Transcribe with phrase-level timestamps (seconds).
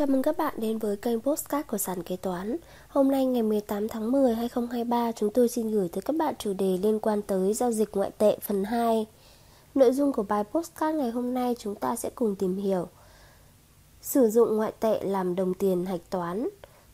[0.00, 2.56] Chào mừng các bạn đến với kênh Postcard của Sàn Kế Toán.
[2.88, 6.52] Hôm nay ngày 18 tháng 10 2023 chúng tôi xin gửi tới các bạn chủ
[6.52, 9.06] đề liên quan tới giao dịch ngoại tệ phần 2
[9.74, 12.88] Nội dung của bài Postcard ngày hôm nay chúng ta sẽ cùng tìm hiểu.
[14.02, 16.48] Sử dụng ngoại tệ làm đồng tiền hạch toán.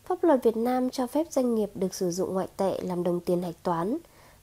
[0.04, 3.20] Pháp luật Việt Nam cho phép doanh nghiệp được sử dụng ngoại tệ làm đồng
[3.20, 3.98] tiền hạch toán.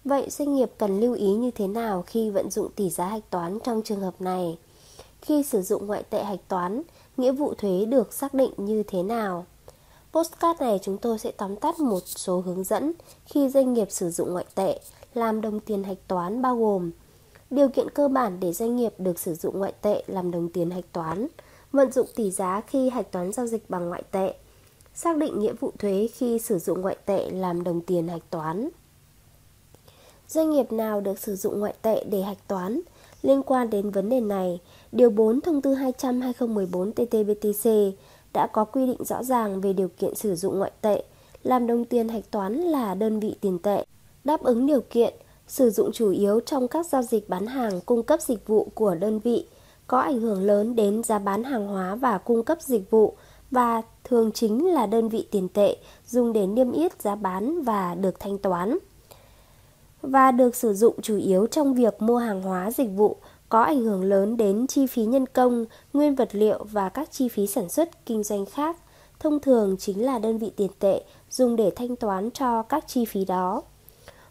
[0.05, 3.29] Vậy doanh nghiệp cần lưu ý như thế nào khi vận dụng tỷ giá hạch
[3.29, 4.57] toán trong trường hợp này?
[5.25, 6.81] Khi sử dụng ngoại tệ hạch toán,
[7.17, 9.45] nghĩa vụ thuế được xác định như thế nào.
[10.13, 12.93] Postcard này chúng tôi sẽ tóm tắt một số hướng dẫn
[13.25, 14.79] khi doanh nghiệp sử dụng ngoại tệ
[15.13, 16.91] làm đồng tiền hạch toán bao gồm
[17.49, 20.71] Điều kiện cơ bản để doanh nghiệp được sử dụng ngoại tệ làm đồng tiền
[20.71, 21.27] hạch toán
[21.71, 24.33] Vận dụng tỷ giá khi hạch toán giao dịch bằng ngoại tệ
[24.93, 28.69] Xác định nghĩa vụ thuế khi sử dụng ngoại tệ làm đồng tiền hạch toán
[30.27, 32.81] Doanh nghiệp nào được sử dụng ngoại tệ để hạch toán
[33.23, 34.59] Liên quan đến vấn đề này,
[34.91, 37.91] Điều 4 Thông tư 200-2014 TT-BTC
[38.33, 41.03] đã có quy định rõ ràng về điều kiện sử dụng ngoại tệ,
[41.43, 43.85] làm đồng tiền hạch toán là đơn vị tiền tệ,
[44.23, 45.13] đáp ứng điều kiện
[45.47, 48.95] sử dụng chủ yếu trong các giao dịch bán hàng cung cấp dịch vụ của
[48.95, 49.45] đơn vị,
[49.87, 53.13] có ảnh hưởng lớn đến giá bán hàng hóa và cung cấp dịch vụ
[53.51, 57.95] và thường chính là đơn vị tiền tệ dùng để niêm yết giá bán và
[57.95, 58.77] được thanh toán
[60.03, 63.17] và được sử dụng chủ yếu trong việc mua hàng hóa dịch vụ
[63.49, 67.29] có ảnh hưởng lớn đến chi phí nhân công, nguyên vật liệu và các chi
[67.29, 68.77] phí sản xuất kinh doanh khác,
[69.19, 73.05] thông thường chính là đơn vị tiền tệ dùng để thanh toán cho các chi
[73.05, 73.61] phí đó.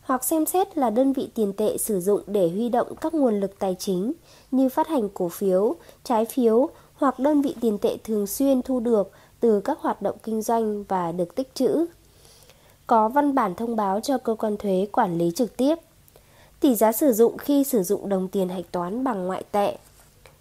[0.03, 3.41] Hoặc xem xét là đơn vị tiền tệ sử dụng để huy động các nguồn
[3.41, 4.13] lực tài chính
[4.51, 8.81] như phát hành cổ phiếu, trái phiếu hoặc đơn vị tiền tệ thường xuyên thu
[8.81, 11.87] được từ các hoạt động kinh doanh và được tích trữ.
[12.87, 15.79] Có văn bản thông báo cho cơ quan thuế quản lý trực tiếp
[16.63, 19.77] Tỷ giá sử dụng khi sử dụng đồng tiền hạch toán bằng ngoại tệ.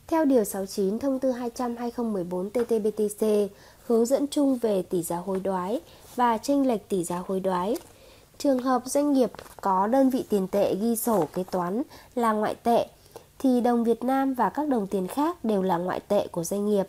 [0.08, 3.48] Theo Điều 69 Thông tư 200-2014 TT-BTC
[3.88, 5.82] hướng dẫn chung về tỷ giá hối đoái
[6.16, 7.76] và tranh lệch tỷ giá hối đoái.
[8.38, 11.84] Trường hợp doanh nghiệp có đơn vị tiền tệ ghi sổ kế toán
[12.16, 12.88] là ngoại tệ,
[13.40, 16.70] thì đồng Việt Nam và các đồng tiền khác đều là ngoại tệ của doanh
[16.70, 16.88] nghiệp.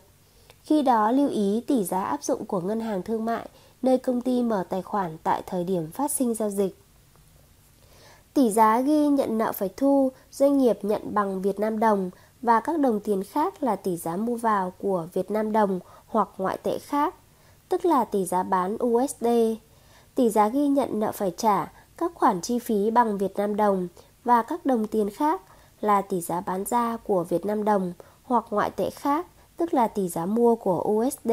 [0.63, 3.49] Khi đó lưu ý tỷ giá áp dụng của ngân hàng thương mại
[3.83, 6.79] nơi công ty mở tài khoản tại thời điểm phát sinh giao dịch.
[8.35, 12.11] Tỷ giá ghi nhận nợ phải thu, doanh nghiệp nhận bằng Việt Nam đồng
[12.43, 16.29] và các đồng tiền khác là tỷ giá mua vào của Việt Nam đồng hoặc
[16.39, 17.15] ngoại tệ khác,
[17.69, 19.27] tức là tỷ giá bán USD.
[20.15, 23.89] Tỷ giá ghi nhận nợ phải trả các khoản chi phí bằng Việt Nam đồng
[24.25, 25.43] và các đồng tiền khác
[25.81, 27.93] là tỷ giá bán ra của Việt Nam đồng
[28.23, 29.27] hoặc ngoại tệ khác,
[29.57, 31.31] tức là tỷ giá mua của USD.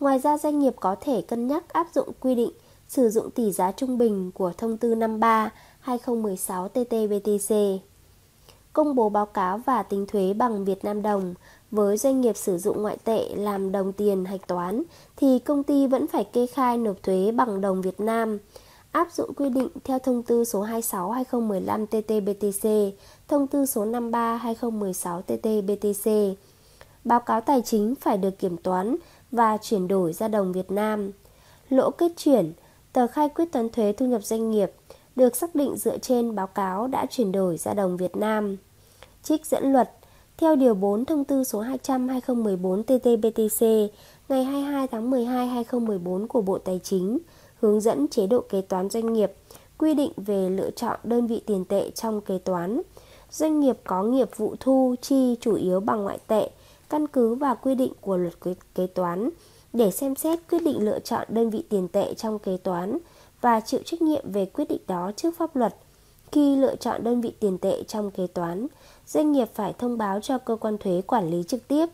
[0.00, 2.50] Ngoài ra doanh nghiệp có thể cân nhắc áp dụng quy định
[2.88, 5.50] sử dụng tỷ giá trung bình của thông tư 53
[5.80, 7.78] 2016 TT-BTC.
[8.72, 11.34] Công bố báo cáo và tính thuế bằng Việt Nam đồng
[11.70, 14.82] với doanh nghiệp sử dụng ngoại tệ làm đồng tiền hạch toán
[15.16, 18.38] thì công ty vẫn phải kê khai nộp thuế bằng đồng Việt Nam.
[18.92, 22.90] Áp dụng quy định theo thông tư số 26/2015 TT-BTC,
[23.28, 26.34] thông tư số 53/2016 TT-BTC.
[27.04, 28.96] Báo cáo tài chính phải được kiểm toán
[29.32, 31.10] và chuyển đổi ra đồng Việt Nam.
[31.70, 32.52] Lỗ kết chuyển,
[32.92, 34.72] tờ khai quyết toán thuế thu nhập doanh nghiệp
[35.16, 38.56] được xác định dựa trên báo cáo đã chuyển đổi ra đồng Việt Nam.
[39.22, 39.90] Trích dẫn luật
[40.36, 43.88] theo Điều 4 Thông tư số 200-2014 TT-BTC
[44.28, 47.18] ngày 22 tháng 12 2014 của Bộ Tài chính
[47.60, 49.32] hướng dẫn chế độ kế toán doanh nghiệp,
[49.78, 52.80] quy định về lựa chọn đơn vị tiền tệ trong kế toán.
[53.30, 56.50] Doanh nghiệp có nghiệp vụ thu chi chủ yếu bằng ngoại tệ,
[56.88, 58.34] căn cứ vào quy định của luật
[58.74, 59.30] kế toán
[59.72, 62.98] để xem xét quyết định lựa chọn đơn vị tiền tệ trong kế toán
[63.40, 65.74] và chịu trách nhiệm về quyết định đó trước pháp luật.
[66.32, 68.66] Khi lựa chọn đơn vị tiền tệ trong kế toán,
[69.06, 71.86] doanh nghiệp phải thông báo cho cơ quan thuế quản lý trực tiếp.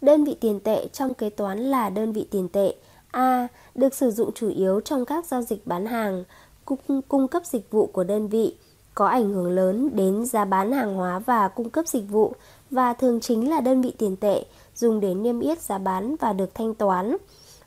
[0.00, 2.74] Đơn vị tiền tệ trong kế toán là đơn vị tiền tệ
[3.10, 6.24] A được sử dụng chủ yếu trong các giao dịch bán hàng,
[6.64, 8.56] cung, cung cấp dịch vụ của đơn vị,
[8.94, 12.34] có ảnh hưởng lớn đến giá bán hàng hóa và cung cấp dịch vụ
[12.72, 14.44] và thường chính là đơn vị tiền tệ
[14.74, 17.16] dùng để niêm yết giá bán và được thanh toán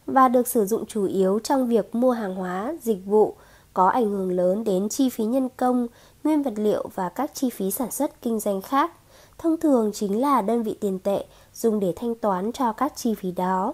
[0.06, 3.36] và được sử dụng chủ yếu trong việc mua hàng hóa, dịch vụ
[3.74, 5.88] có ảnh hưởng lớn đến chi phí nhân công,
[6.24, 8.92] nguyên vật liệu và các chi phí sản xuất kinh doanh khác.
[9.38, 13.14] Thông thường chính là đơn vị tiền tệ dùng để thanh toán cho các chi
[13.14, 13.74] phí đó.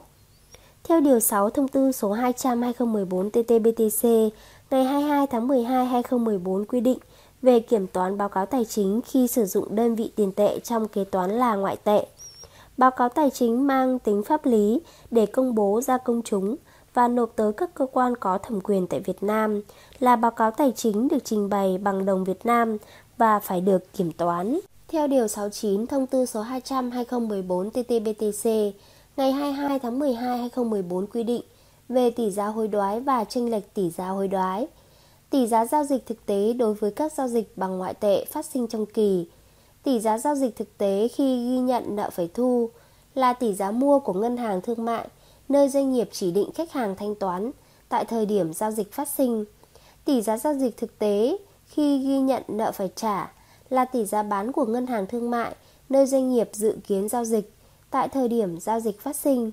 [0.84, 4.30] Theo Điều 6 Thông tư số 200-2014 TT-BTC
[4.70, 6.98] ngày 22 tháng 12 2014 quy định
[7.42, 10.88] về kiểm toán báo cáo tài chính khi sử dụng đơn vị tiền tệ trong
[10.88, 12.06] kế toán là ngoại tệ.
[12.78, 16.56] Báo cáo tài chính mang tính pháp lý để công bố ra công chúng
[16.94, 19.62] và nộp tới các cơ quan có thẩm quyền tại Việt Nam
[20.00, 22.78] là báo cáo tài chính được trình bày bằng đồng Việt Nam
[23.18, 24.60] và phải được kiểm toán.
[24.88, 28.72] Theo Điều 69 Thông tư số 200-2014 TT-BTC
[29.18, 31.42] ngày 22 tháng 12 2014 quy định
[31.90, 34.68] về tỷ giá hối đoái và chênh lệch tỷ giá hối đoái.
[35.32, 38.46] Tỷ giá giao dịch thực tế đối với các giao dịch bằng ngoại tệ phát
[38.46, 39.28] sinh trong kỳ.
[39.84, 42.70] Tỷ giá giao dịch thực tế khi ghi nhận nợ phải thu
[43.16, 45.08] là tỷ giá mua của ngân hàng thương mại,
[45.50, 47.52] nơi doanh nghiệp chỉ định khách hàng thanh toán
[47.90, 49.46] tại thời điểm giao dịch phát sinh.
[50.06, 53.34] Tỷ giá giao dịch thực tế khi ghi nhận nợ phải trả
[53.70, 55.56] là tỷ giá bán của ngân hàng thương mại,
[55.90, 57.54] nơi doanh nghiệp dự kiến giao dịch
[57.90, 59.52] tại thời điểm giao dịch phát sinh.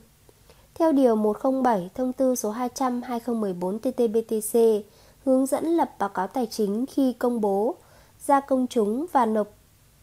[0.74, 4.84] Theo Điều 107 Thông tư số 200-2014 TTBTC
[5.28, 7.74] hướng dẫn lập báo cáo tài chính khi công bố,
[8.26, 9.48] ra công chúng và nộp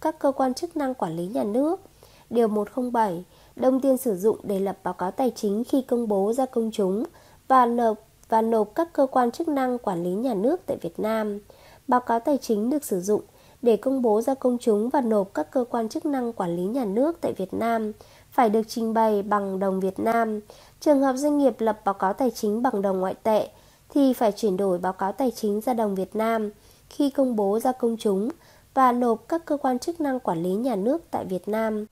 [0.01, 1.81] các cơ quan chức năng quản lý nhà nước.
[2.30, 3.24] Điều 107
[3.56, 6.72] Đồng tiền sử dụng để lập báo cáo tài chính khi công bố ra công
[6.74, 7.04] chúng
[7.48, 7.98] và nộp
[8.30, 11.39] và nộp các cơ quan chức năng quản lý nhà nước tại Việt Nam.
[11.88, 13.22] Báo cáo tài chính được sử dụng
[13.62, 16.63] để công bố ra công chúng và nộp các cơ quan chức năng quản lý
[16.63, 17.92] nhà nước tại Việt Nam
[18.31, 20.39] phải được trình bày bằng đồng Việt Nam.
[20.80, 23.50] Trường hợp doanh nghiệp lập báo cáo tài chính bằng đồng ngoại tệ
[23.89, 26.49] thì phải chuyển đổi báo cáo tài chính ra đồng Việt Nam
[26.89, 28.29] khi công bố ra công chúng
[28.73, 31.85] và nộp các cơ quan chức năng quản lý nhà nước tại Việt Nam.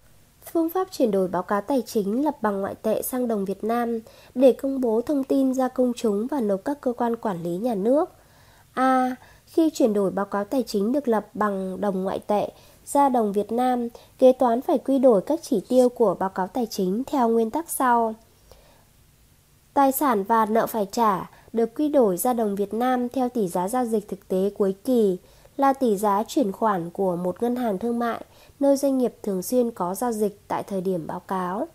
[0.45, 3.63] Phương pháp chuyển đổi báo cáo tài chính lập bằng ngoại tệ sang đồng Việt
[3.63, 3.99] Nam
[4.35, 7.57] để công bố thông tin ra công chúng và nộp các cơ quan quản lý
[7.57, 8.09] nhà nước.
[8.73, 9.15] A.
[9.45, 12.51] Khi chuyển đổi báo cáo tài chính được lập bằng đồng ngoại tệ
[12.85, 13.87] ra đồng Việt Nam,
[14.17, 17.51] kế toán phải quy đổi các chỉ tiêu của báo cáo tài chính theo nguyên
[17.51, 18.15] tắc sau.
[19.73, 23.47] Tài sản và nợ phải trả được quy đổi ra đồng Việt Nam theo tỷ
[23.47, 25.17] giá giao dịch thực tế cuối kỳ
[25.57, 28.21] là tỷ giá chuyển khoản của một ngân hàng thương mại
[28.59, 31.67] nơi doanh nghiệp thường xuyên có giao dịch tại thời điểm báo cáo.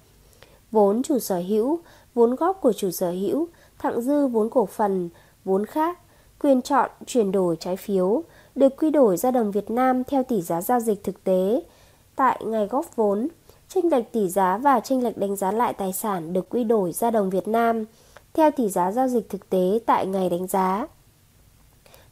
[0.70, 1.80] Vốn chủ sở hữu,
[2.14, 3.48] vốn góp của chủ sở hữu,
[3.78, 5.08] thặng dư vốn cổ phần,
[5.44, 5.98] vốn khác,
[6.40, 8.22] quyền chọn chuyển đổi trái phiếu
[8.54, 11.62] được quy đổi ra đồng Việt Nam theo tỷ giá giao dịch thực tế
[12.16, 13.28] tại ngày góp vốn.
[13.68, 16.92] Chênh lệch tỷ giá và chênh lệch đánh giá lại tài sản được quy đổi
[16.92, 17.84] ra đồng Việt Nam
[18.38, 20.86] theo tỷ giá giao dịch thực tế tại ngày đánh giá.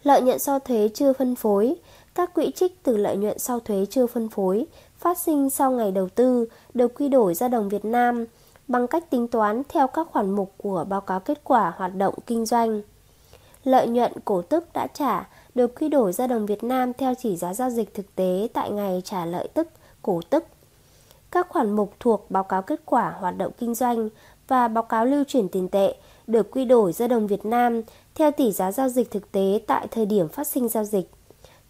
[0.03, 1.77] Lợi nhuận sau thuế chưa phân phối
[2.15, 5.91] các quỹ trích từ lợi nhuận sau thuế chưa phân phối phát sinh sau ngày
[5.91, 8.25] đầu tư được quy đổi ra đồng Việt Nam
[8.69, 12.15] bằng cách tính toán theo các khoản mục của báo cáo kết quả hoạt động
[12.27, 12.83] kinh doanh.
[13.65, 17.37] Lợi nhuận cổ tức đã trả được quy đổi ra đồng Việt Nam theo chỉ
[17.37, 19.69] giá giao dịch thực tế tại ngày trả lợi tức,
[20.03, 20.45] cổ tức.
[21.31, 24.09] Các khoản mục thuộc báo cáo kết quả hoạt động kinh doanh
[24.49, 25.95] và báo cáo lưu chuyển tiền tệ
[26.27, 27.83] được quy đổi ra đồng Việt Nam
[28.15, 31.11] theo tỷ giá giao dịch thực tế tại thời điểm phát sinh giao dịch.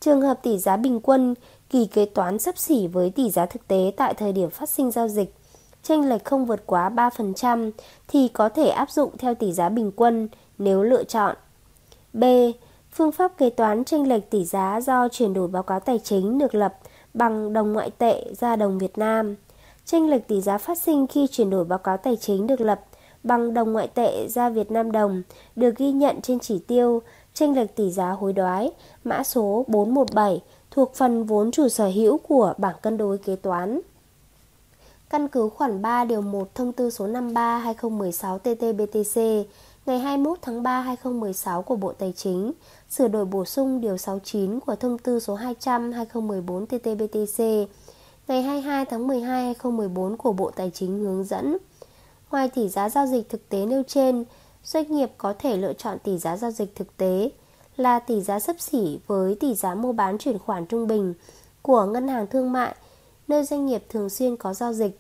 [0.01, 1.35] Trường hợp tỷ giá bình quân,
[1.71, 4.91] kỳ kế toán sấp xỉ với tỷ giá thực tế tại thời điểm phát sinh
[4.91, 5.35] giao dịch,
[5.83, 7.71] chênh lệch không vượt quá 3%
[8.09, 11.37] thì có thể áp dụng theo tỷ giá bình quân nếu lựa chọn.
[12.13, 12.25] B.
[12.93, 16.39] Phương pháp kế toán chênh lệch tỷ giá do chuyển đổi báo cáo tài chính
[16.39, 16.79] được lập
[17.15, 19.37] bằng đồng ngoại tệ ra đồng Việt Nam.
[19.85, 22.81] Chênh lệch tỷ giá phát sinh khi chuyển đổi báo cáo tài chính được lập
[23.27, 25.23] bằng đồng ngoại tệ ra Việt Nam đồng
[25.57, 27.03] được ghi nhận trên chỉ tiêu
[27.35, 28.73] chênh lệch tỷ giá hối đoái,
[29.05, 33.81] mã số 417 thuộc phần vốn chủ sở hữu của bảng cân đối kế toán.
[35.11, 39.45] Căn cứ khoản 3 điều 1 thông tư số 53/2016 TT-BTC
[39.87, 42.53] ngày 21 tháng 3 2016 của Bộ Tài chính,
[42.91, 47.67] sửa đổi bổ sung điều 69 của thông tư số 200/2014 TT-BTC
[48.29, 51.57] ngày 22 tháng 12 2014 của Bộ Tài chính hướng dẫn.
[52.31, 54.25] Ngoài tỷ giá giao dịch thực tế nêu trên,
[54.65, 57.31] doanh nghiệp có thể lựa chọn tỷ giá giao dịch thực tế
[57.77, 61.15] là tỷ giá sấp xỉ với tỷ giá mua bán chuyển khoản trung bình
[61.63, 62.75] của ngân hàng thương mại
[63.29, 64.99] nơi doanh nghiệp thường xuyên có giao dịch.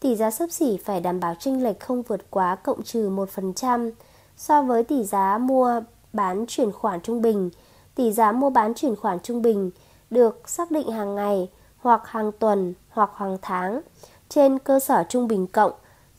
[0.00, 3.90] Tỷ giá sấp xỉ phải đảm bảo chênh lệch không vượt quá cộng trừ 1%
[4.36, 5.80] so với tỷ giá mua
[6.12, 7.50] bán chuyển khoản trung bình.
[7.94, 9.70] Tỷ giá mua bán chuyển khoản trung bình
[10.10, 13.80] được xác định hàng ngày hoặc hàng tuần hoặc hàng tháng
[14.28, 15.72] trên cơ sở trung bình cộng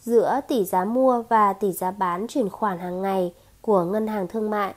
[0.08, 4.28] giữa tỷ giá mua và tỷ giá bán chuyển khoản hàng ngày của ngân hàng
[4.28, 4.74] thương mại.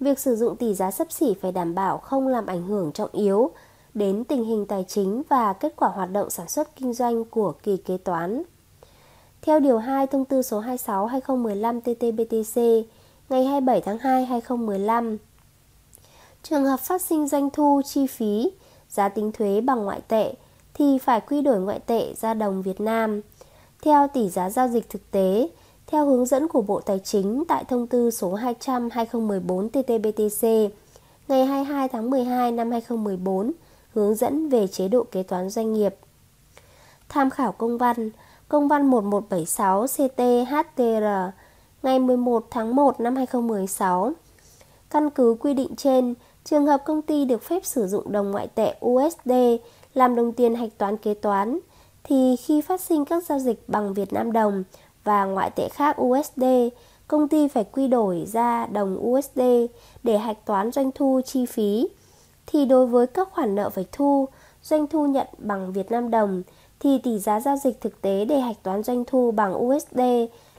[0.00, 3.10] Việc sử dụng tỷ giá sấp xỉ phải đảm bảo không làm ảnh hưởng trọng
[3.12, 3.50] yếu
[3.94, 7.52] đến tình hình tài chính và kết quả hoạt động sản xuất kinh doanh của
[7.62, 8.42] kỳ kế toán.
[9.42, 12.82] Theo Điều 2 Thông tư số 26-2015 TT-BTC
[13.28, 15.16] ngày 27 tháng 2 2015,
[16.42, 18.50] trường hợp phát sinh doanh thu, chi phí,
[18.88, 20.34] giá tính thuế bằng ngoại tệ
[20.74, 23.20] thì phải quy đổi ngoại tệ ra đồng Việt Nam–
[23.84, 25.48] theo tỷ giá giao dịch thực tế,
[25.86, 30.68] theo hướng dẫn của Bộ Tài chính tại thông tư số 200-2014 TT-BTC
[31.28, 33.52] ngày 22 tháng 12 năm 2014
[33.94, 35.96] hướng dẫn về chế độ kế toán doanh nghiệp.
[37.08, 38.10] Tham khảo công văn
[38.48, 41.30] Công văn 1176 CT-HTR
[41.82, 44.12] ngày 11 tháng 1 năm 2016
[44.90, 46.14] Căn cứ quy định trên,
[46.44, 49.32] trường hợp công ty được phép sử dụng đồng ngoại tệ USD
[49.94, 51.58] làm đồng tiền hạch toán kế toán–
[52.04, 54.64] thì khi phát sinh các giao dịch bằng Việt Nam đồng
[55.04, 56.44] và ngoại tệ khác USD,
[57.08, 59.40] công ty phải quy đổi ra đồng USD
[60.02, 61.88] để hạch toán doanh thu chi phí.
[62.46, 64.28] Thì đối với các khoản nợ phải thu,
[64.62, 66.42] doanh thu nhận bằng Việt Nam đồng
[66.80, 70.00] thì tỷ giá giao dịch thực tế để hạch toán doanh thu bằng USD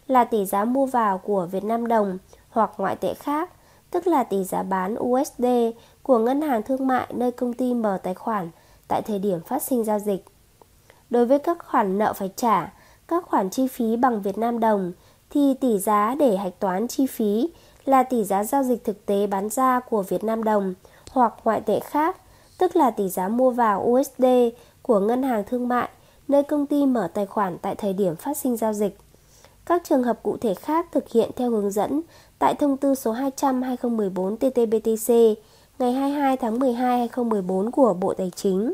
[0.07, 2.17] là tỷ giá mua vào của Việt Nam đồng
[2.49, 3.49] hoặc ngoại tệ khác,
[3.91, 5.45] tức là tỷ giá bán USD
[6.03, 8.49] của ngân hàng thương mại nơi công ty mở tài khoản
[8.87, 10.25] tại thời điểm phát sinh giao dịch.
[11.09, 12.73] Đối với các khoản nợ phải trả,
[13.07, 14.91] các khoản chi phí bằng Việt Nam đồng
[15.29, 17.49] thì tỷ giá để hạch toán chi phí
[17.85, 20.73] là tỷ giá giao dịch thực tế bán ra của Việt Nam đồng
[21.11, 22.17] hoặc ngoại tệ khác,
[22.57, 24.25] tức là tỷ giá mua vào USD
[24.81, 25.89] của ngân hàng thương mại
[26.27, 28.97] nơi công ty mở tài khoản tại thời điểm phát sinh giao dịch.
[29.65, 32.01] Các trường hợp cụ thể khác thực hiện theo hướng dẫn
[32.39, 35.35] tại thông tư số 200/2014 TT-BTC
[35.79, 38.73] ngày 22 tháng 12 2014 của Bộ Tài chính.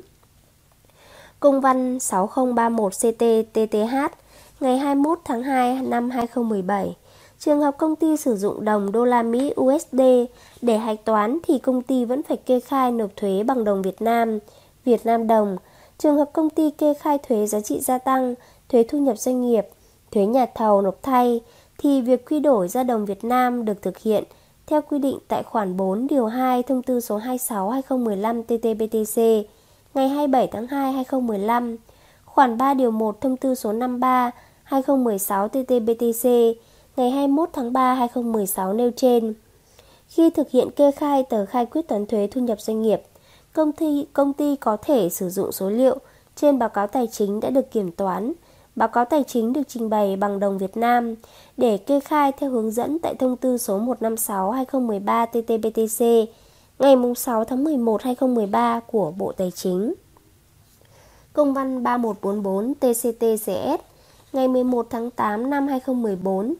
[1.42, 4.10] Công văn 6031 CT-TTH
[4.60, 6.96] ngày 21 tháng 2 năm 2017.
[7.40, 10.02] Trường hợp công ty sử dụng đồng đô la Mỹ USD
[10.62, 14.02] để hạch toán thì công ty vẫn phải kê khai nộp thuế bằng đồng Việt
[14.02, 14.40] Nam,
[14.86, 15.58] Việt Nam đồng.
[15.98, 18.36] Trường hợp công ty kê khai thuế giá trị gia tăng,
[18.70, 19.68] thuế thu nhập doanh nghiệp,
[20.12, 21.42] thuế nhà thầu nộp thay
[21.78, 24.24] thì việc quy đổi ra đồng Việt Nam được thực hiện
[24.68, 29.44] theo quy định tại khoản 4 điều 2 thông tư số 26/2015 TT-BTC
[29.94, 31.78] ngày 27 tháng 2 2015,
[32.26, 34.32] khoản 3 điều 1 thông tư số 53
[34.64, 36.54] 2016 TT-BTC
[36.96, 39.34] ngày 21 tháng 3 2016 nêu trên.
[40.08, 43.02] Khi thực hiện kê khai tờ khai quyết toán thuế thu nhập doanh nghiệp,
[43.54, 45.98] công ty công ty có thể sử dụng số liệu
[46.36, 48.34] trên báo cáo tài chính đã được kiểm toán
[48.76, 51.16] báo cáo tài chính được trình bày bằng đồng Việt Nam
[51.58, 56.26] để kê khai theo hướng dẫn tại thông tư số 156/2013 TT-BTC
[56.82, 59.94] ngày 6 tháng 11 2013 của Bộ Tài chính.
[61.34, 63.82] Công văn 3144 TCTCS
[64.34, 66.54] ngày 11 tháng 8 năm 2014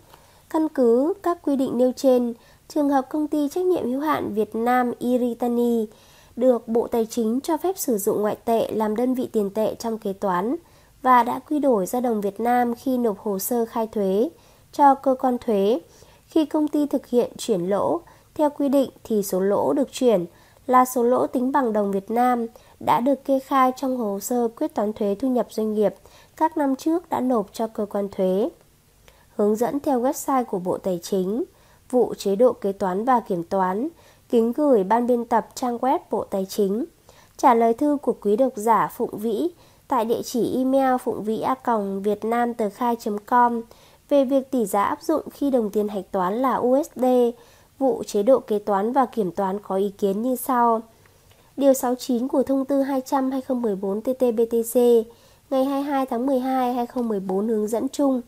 [0.50, 2.34] căn cứ các quy định nêu trên,
[2.68, 5.86] trường hợp công ty trách nhiệm hữu hạn Việt Nam Iritani
[6.36, 9.76] được Bộ Tài chính cho phép sử dụng ngoại tệ làm đơn vị tiền tệ
[9.76, 10.56] trong kế toán–
[11.02, 14.30] và đã quy đổi ra đồng Việt Nam khi nộp hồ sơ khai thuế
[14.72, 15.80] cho cơ quan thuế.
[16.28, 18.02] Khi công ty thực hiện chuyển lỗ,
[18.42, 20.26] theo quy định thì số lỗ được chuyển
[20.68, 22.46] là số lỗ tính bằng đồng Việt Nam
[22.80, 25.96] đã được kê khai trong hồ sơ quyết toán thuế thu nhập doanh nghiệp
[26.38, 28.50] các năm trước đã nộp cho cơ quan thuế.
[29.36, 31.44] Hướng dẫn theo website của Bộ Tài chính,
[31.90, 33.88] vụ chế độ kế toán và kiểm toán,
[34.30, 36.86] kính gửi ban biên tập trang web Bộ Tài chính.
[37.38, 39.50] Trả lời thư của quý độc giả Phụng Vĩ
[39.88, 42.04] tại địa chỉ email phụng vĩ a còng
[43.26, 43.62] com
[44.10, 47.06] về việc tỷ giá áp dụng khi đồng tiền hạch toán là USD,
[47.82, 50.82] vụ, chế độ kế toán và kiểm toán có ý kiến như sau.
[51.58, 55.04] Điều 69 của thông tư 200-2014 TT-BTC
[55.50, 58.22] ngày 22 tháng 12 2014 hướng dẫn chung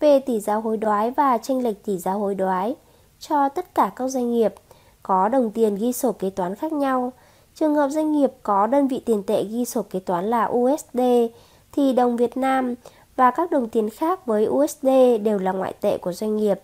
[0.00, 2.74] về tỷ giá hối đoái và tranh lệch tỷ giá hối đoái
[3.20, 4.54] cho tất cả các doanh nghiệp
[5.02, 7.12] có đồng tiền ghi sổ kế toán khác nhau–
[7.54, 11.00] Trường hợp doanh nghiệp có đơn vị tiền tệ ghi sổ kế toán là USD
[11.72, 12.74] thì đồng Việt Nam
[13.16, 14.88] và các đồng tiền khác với USD
[15.22, 16.60] đều là ngoại tệ của doanh nghiệp.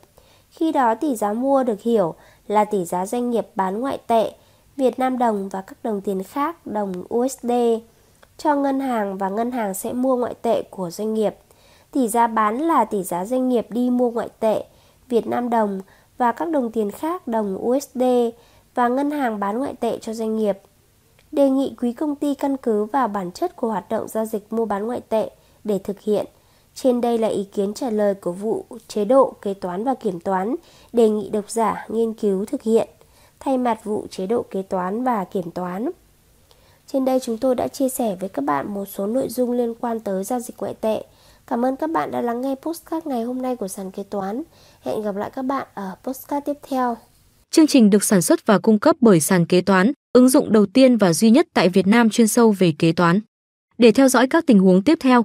[0.51, 2.15] Khi đó, tỷ giá mua được hiểu
[2.51, 4.33] là tỷ giá doanh nghiệp bán ngoại tệ,
[4.77, 7.51] Việt Nam đồng và các đồng tiền khác, đồng USD
[8.39, 11.35] cho ngân hàng và ngân hàng sẽ mua ngoại tệ của doanh nghiệp.
[11.93, 14.65] Tỷ giá bán là tỷ giá doanh nghiệp đi mua ngoại tệ,
[15.09, 15.81] Việt Nam đồng
[16.19, 18.03] và các đồng tiền khác, đồng USD
[18.75, 20.59] và ngân hàng bán ngoại tệ cho doanh nghiệp
[21.33, 24.53] đề nghị quý công ty căn cứ vào bản chất của hoạt động giao dịch
[24.53, 25.31] mua bán ngoại tệ
[25.65, 26.27] để thực hiện.
[26.75, 30.21] Trên đây là ý kiến trả lời của vụ chế độ kế toán và kiểm
[30.21, 30.55] toán,
[30.93, 32.89] đề nghị độc giả nghiên cứu thực hiện
[33.41, 35.91] thay mặt vụ chế độ kế toán và kiểm toán.
[36.87, 39.75] Trên đây chúng tôi đã chia sẻ với các bạn một số nội dung liên
[39.75, 41.05] quan tới giao dịch ngoại tệ.
[41.47, 44.43] Cảm ơn các bạn đã lắng nghe postcard ngày hôm nay của sàn kế toán.
[44.81, 46.97] Hẹn gặp lại các bạn ở postcard tiếp theo.
[47.51, 50.67] Chương trình được sản xuất và cung cấp bởi sàn kế toán, ứng dụng đầu
[50.67, 53.21] tiên và duy nhất tại Việt Nam chuyên sâu về kế toán.
[53.79, 55.25] Để theo dõi các tình huống tiếp theo,